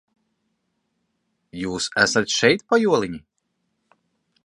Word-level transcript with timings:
Jūs 1.65 1.91
esat 2.07 2.35
šeit, 2.39 2.67
pajoliņi? 2.73 3.25